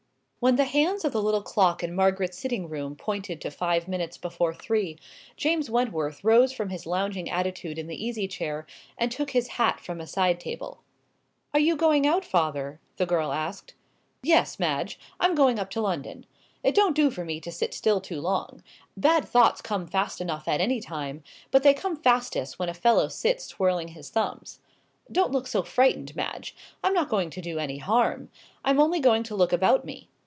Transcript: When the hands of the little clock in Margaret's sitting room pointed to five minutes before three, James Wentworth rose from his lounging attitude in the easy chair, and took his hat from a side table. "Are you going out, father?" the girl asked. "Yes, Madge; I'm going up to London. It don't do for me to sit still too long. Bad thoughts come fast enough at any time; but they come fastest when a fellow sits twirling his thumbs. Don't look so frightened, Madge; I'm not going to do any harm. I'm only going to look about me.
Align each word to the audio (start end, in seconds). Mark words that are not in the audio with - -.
When 0.43 0.55
the 0.55 0.65
hands 0.65 1.05
of 1.05 1.11
the 1.11 1.21
little 1.21 1.43
clock 1.43 1.83
in 1.83 1.93
Margaret's 1.93 2.35
sitting 2.35 2.67
room 2.67 2.95
pointed 2.95 3.39
to 3.41 3.51
five 3.51 3.87
minutes 3.87 4.17
before 4.17 4.55
three, 4.55 4.97
James 5.37 5.69
Wentworth 5.69 6.23
rose 6.23 6.51
from 6.51 6.69
his 6.69 6.87
lounging 6.87 7.29
attitude 7.29 7.77
in 7.77 7.85
the 7.85 8.03
easy 8.03 8.27
chair, 8.27 8.65
and 8.97 9.11
took 9.11 9.29
his 9.29 9.49
hat 9.49 9.79
from 9.79 10.01
a 10.01 10.07
side 10.07 10.39
table. 10.39 10.81
"Are 11.53 11.59
you 11.59 11.75
going 11.75 12.07
out, 12.07 12.25
father?" 12.25 12.79
the 12.97 13.05
girl 13.05 13.31
asked. 13.31 13.75
"Yes, 14.23 14.57
Madge; 14.57 14.97
I'm 15.19 15.35
going 15.35 15.59
up 15.59 15.69
to 15.69 15.79
London. 15.81 16.25
It 16.63 16.73
don't 16.73 16.95
do 16.95 17.11
for 17.11 17.23
me 17.23 17.39
to 17.39 17.51
sit 17.51 17.71
still 17.75 18.01
too 18.01 18.19
long. 18.19 18.63
Bad 18.97 19.25
thoughts 19.25 19.61
come 19.61 19.85
fast 19.85 20.19
enough 20.19 20.47
at 20.47 20.59
any 20.59 20.81
time; 20.81 21.23
but 21.51 21.61
they 21.61 21.75
come 21.75 21.95
fastest 21.95 22.57
when 22.57 22.67
a 22.67 22.73
fellow 22.73 23.09
sits 23.09 23.47
twirling 23.47 23.89
his 23.89 24.09
thumbs. 24.09 24.59
Don't 25.11 25.31
look 25.31 25.45
so 25.45 25.61
frightened, 25.61 26.15
Madge; 26.15 26.55
I'm 26.83 26.95
not 26.95 27.09
going 27.09 27.29
to 27.29 27.41
do 27.41 27.59
any 27.59 27.77
harm. 27.77 28.31
I'm 28.65 28.79
only 28.79 28.99
going 28.99 29.21
to 29.21 29.35
look 29.35 29.53
about 29.53 29.85
me. 29.85 30.07